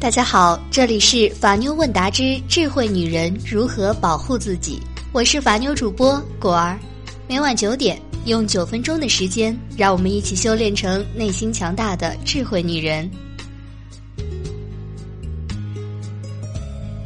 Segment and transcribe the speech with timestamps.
[0.00, 4.80] 大家好，这里是法妞问答之智慧女人如何保护自己，
[5.12, 6.78] 我是法妞主播果儿。
[7.28, 13.08] 每晚九点，用九分钟的时间，让我们一起修炼成内心强大的智慧女人。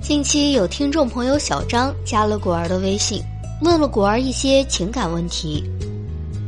[0.00, 3.20] 近期有听众朋友小张加了果儿的微信，
[3.60, 5.62] 问了果儿一些情感问题。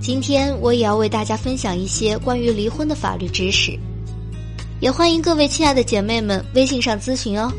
[0.00, 3.78] 今天我也要为大家分享一些关于离婚的法律知识，
[4.80, 7.52] 也欢迎各位亲爱的姐妹们微信上咨询哦。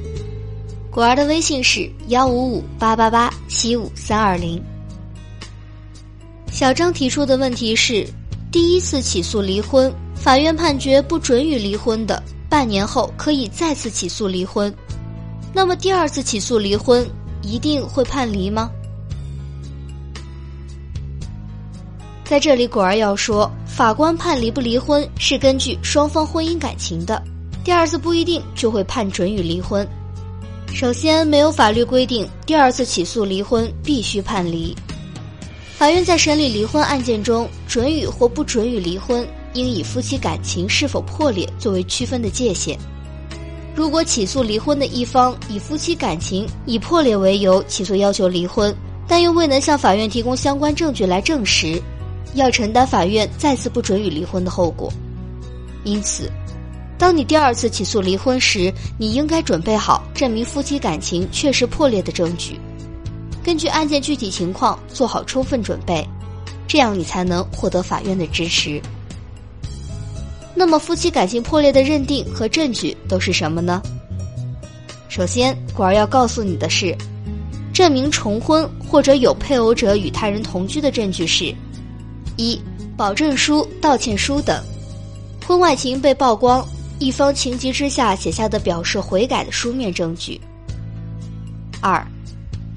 [0.89, 4.61] 果儿的微信是幺五五八八八七五三二零。
[6.49, 8.07] 小张提出的问题是：
[8.51, 14.73] 第一次起诉离婚，法院判决不准予离婚的，半年后可以再次起诉离婚。
[15.53, 17.05] 那么第二次起诉离婚
[17.41, 18.71] 一定会判离吗？
[22.29, 27.19] 在这里，果儿要说，法官判离不离婚是根据双方婚姻感情的，
[27.63, 29.83] 第二次不一定就会判准予离婚。
[30.71, 34.75] 首先，没有法律规定第二次起诉离婚必须判离。
[35.75, 42.77] 法院在审理离婚案件中，准予或不准予离婚，应以夫妻感情是否破裂作为区分的界限。
[43.73, 48.71] 如果起诉离婚的一方以夫妻感情已破裂为由起诉要求离婚，
[49.07, 51.81] 但又未能向法院提供相关证据来证实，
[52.33, 54.91] 要承担法院再次不准予离婚的后果。
[55.83, 56.31] 因此，
[56.97, 62.59] 当你第二次起诉离婚时，你应该准备好证明夫妻感情确实破裂的证据，
[63.43, 66.05] 根据案件具体情况做好充分准备，
[66.67, 68.81] 这样你才能获得法院的支持。
[70.53, 73.81] 那么，夫妻感情破裂的认定和证据都是什么呢？
[75.07, 76.93] 首先，果儿要告诉你的是，
[77.73, 81.55] 证明重婚或者有配偶者与他人同居的证据是：
[82.39, 82.57] 一、
[82.95, 84.63] 保证书、道歉书等；
[85.45, 86.65] 婚外情被曝光，
[86.97, 90.39] 一方情急之下写下的表示悔改的书面证据；
[91.81, 92.01] 二、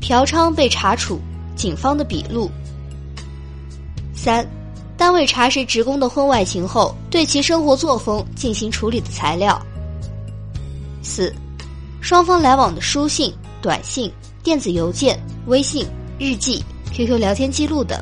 [0.01, 1.21] 嫖娼被查处，
[1.55, 2.51] 警方的笔录；
[4.13, 4.45] 三。
[4.95, 9.61] 单位查实职工的婚外情后，对其生活作风进行处理的材料。
[11.03, 11.33] 四，
[12.01, 14.13] 双方来往的书信、短信、
[14.45, 15.85] 电子邮件、微信、
[16.19, 17.99] 日记、QQ 聊天记录等。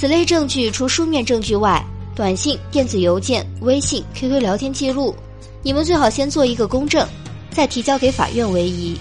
[0.00, 5.12] 此类证据除书面证据外，短信、电子邮件、微信、QQ 聊天记录，
[5.60, 7.04] 你们最好先做一个公证，
[7.50, 8.96] 再提交给法院为宜。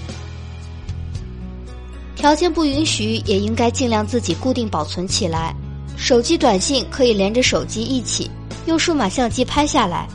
[2.15, 5.55] 条件不允许，也应该尽量自己固定保存起来。
[5.95, 8.27] 手机短信可以连着手机一起
[8.65, 10.07] 用数码相机拍下来，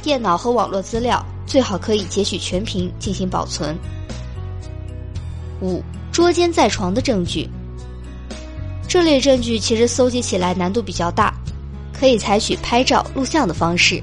[0.00, 3.76] 电脑和网络资料最好可以截取全屏进行保存。
[5.60, 7.46] 五捉奸在床的证据，
[8.94, 11.34] 这类证据其实搜集起来难度比较大，
[11.92, 14.00] 可以采取拍照、录像的方式，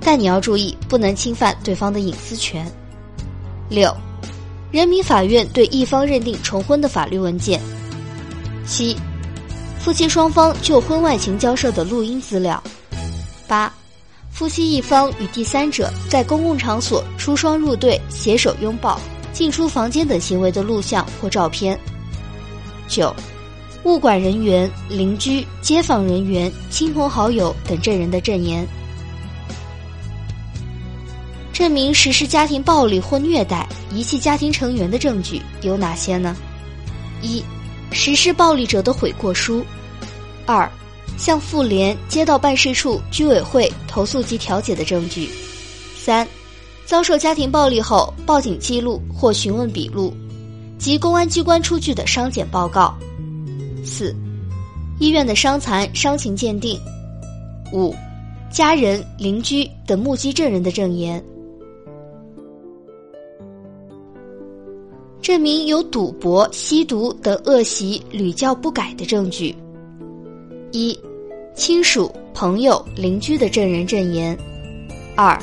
[0.00, 2.66] 但你要注意不能侵犯对方的隐私权。
[3.68, 3.96] 六，
[4.72, 7.60] 人民法院对一方认定重婚的法律文件。
[8.66, 8.96] 七。
[9.78, 12.60] 夫妻双方就婚外情交涉的录音资料，
[13.46, 13.72] 八，
[14.32, 19.00] 夫妻一方与第三者在公共场所出双入对、携手拥抱、
[19.32, 21.78] 进出房间等行为的录像或照片，
[22.88, 23.14] 九，
[23.84, 28.66] 物管人员、邻居、街坊人员、亲朋好友等证人的证言，
[31.52, 36.34] 证明实施家庭暴力或虐待、遗弃家庭成员的证据有哪些呢？
[37.22, 37.42] 一。
[37.92, 39.64] 实施暴力者的悔过书，
[40.46, 40.68] 二，
[41.16, 45.28] 向妇联、街道办事处、居委会投诉及调解的证据，
[45.96, 46.26] 三，
[46.84, 50.12] 遭受家庭暴力后报警记录或询问笔录，
[50.76, 52.92] 及公安机关出具的伤检报告，
[53.84, 54.14] 四，
[54.98, 56.78] 医院的伤残伤情鉴定，
[57.72, 57.94] 五，
[58.50, 61.22] 家人、邻居等目击证人的证言。
[65.20, 69.54] 证明有赌博、吸毒等恶习屡教不改的证据。
[70.70, 70.98] 一、
[71.54, 74.36] 亲属、朋友、邻居的证人证言；
[75.16, 75.40] 二、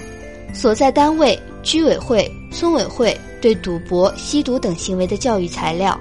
[0.54, 5.98] 所在单位、居委会、村委会对赌博、吸毒等行为的教育材料；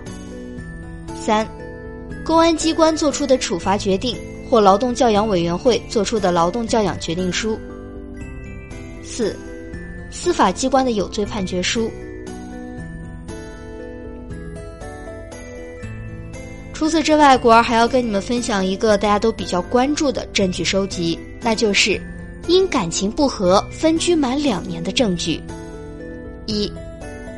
[1.15, 1.49] 三、
[2.31, 4.17] 公安机关作出的处罚决定
[4.49, 7.59] 或劳动教养委员会作出的劳动教养决定书；
[9.03, 9.35] 四、
[10.13, 11.91] 司法机关的有罪判决书。
[16.73, 22.01] 除此之外，果儿还要跟你们分享一个大家都比较关注的证据收集，那就是
[22.47, 25.43] 因感情不和分居满两年的证据。
[26.47, 26.73] 一、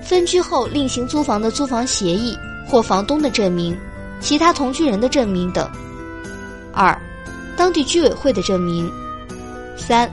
[0.03, 2.37] 分居后另行租房的租房协议
[2.69, 3.75] 或房东的证明、
[4.23, 5.69] 其他同居人的证明等。
[6.73, 6.97] 二、
[7.57, 8.91] 当地居委会的证明。
[9.77, 10.09] 三、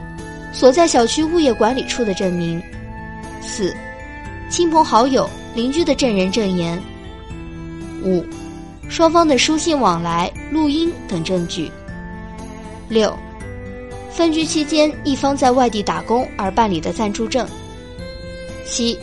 [0.52, 2.60] 所在小区物业管理处的证明；
[3.42, 3.74] 四、
[4.50, 6.78] 亲朋好友、邻居的证人证言；
[8.04, 8.26] 五、
[8.90, 11.70] 双方的书信往来、录音等证据；
[12.88, 13.16] 六、
[14.10, 17.46] 分居期间一方在外地打工而办理的暂住证；
[18.66, 18.98] 七、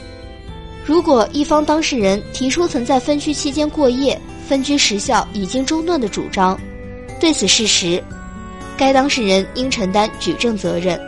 [0.84, 6.58] 如果一方当事人提出曾在分居期间过夜，分居时效已经中断的主张，
[7.20, 8.02] 对此事实，
[8.76, 11.00] 该当事人应承担举证责任。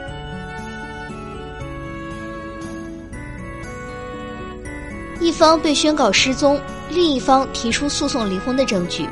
[5.20, 9.08] 一方被宣告失踪，另一方提出诉讼离婚的证据：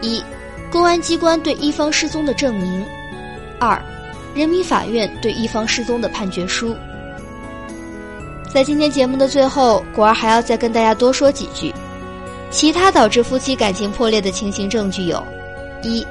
[0.00, 0.22] 一、
[0.70, 2.84] 公安机关对一方失踪的证明；
[3.58, 3.82] 二、
[4.34, 6.74] 人民法院对一方失踪的判决书。
[8.52, 11.72] 在今天节目的最后，果儿还要再跟大家多说几句。
[12.50, 15.22] 其他导致夫妻感情破裂的情形证据有：
[15.84, 16.04] 一、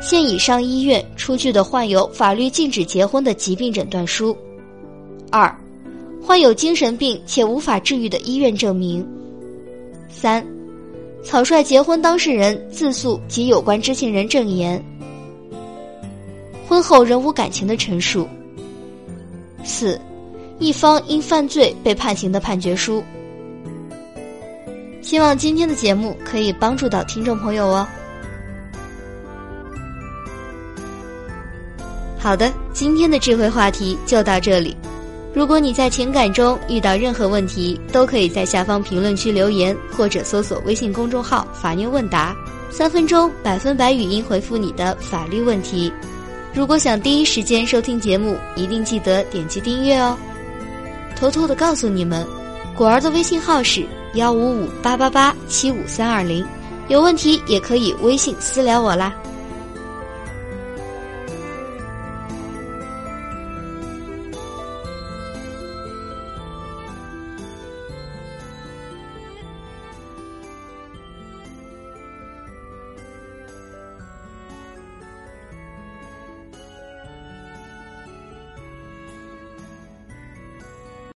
[0.00, 4.34] 现已上医院出具的患有法律禁止结婚的疾病诊断书；
[5.30, 5.54] 二、
[6.20, 9.04] 患有精神病且无法治愈的医院证明；
[10.08, 10.44] 三、
[11.22, 14.80] 草率结婚当事人自诉及有关知情人证言；
[16.66, 18.26] 婚后仍无感情的陈述；
[19.62, 20.00] 四、
[20.58, 23.04] 一方因犯罪被判刑的判决书。
[25.02, 27.86] 希望今天的节目可以帮助到听众朋友哦。
[32.18, 34.76] 好的，今天的智慧话题就到这里。
[35.34, 42.36] 如果你在情感中遇到任何问题，都可以在下方评论区留言，或者搜索微信公众号“法妞问答”，
[42.70, 45.92] 三分钟百分百语音回复你的法律问题。
[46.54, 50.16] 如果想第一时间收听节目，一定记得点击订阅哦。
[51.16, 52.26] 偷偷的告诉你们，
[52.76, 53.84] 果儿的微信号是。
[54.14, 56.44] 幺五五八八八七五三二零，
[56.88, 59.14] 有问题也可以微信私聊我啦。